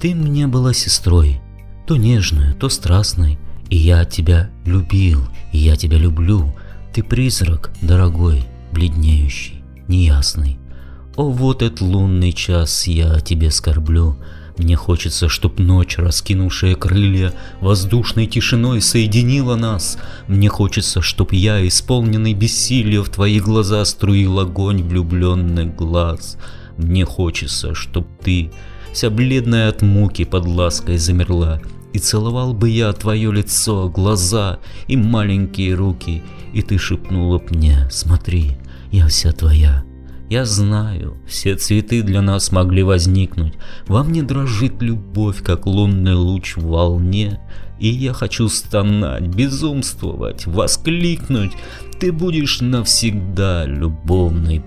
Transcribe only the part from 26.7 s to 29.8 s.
Мне хочется, чтоб ты, вся бледная